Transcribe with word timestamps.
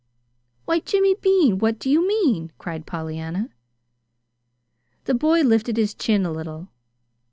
"Why, 0.65 0.79
Jimmy 0.79 1.13
Bean, 1.13 1.59
what 1.59 1.77
do 1.77 1.87
you 1.87 2.07
mean?" 2.07 2.51
cried 2.57 2.87
Pollyanna. 2.87 3.51
The 5.03 5.13
boy 5.13 5.43
lifted 5.43 5.77
his 5.77 5.93
chin 5.93 6.25
a 6.25 6.31
little. 6.31 6.69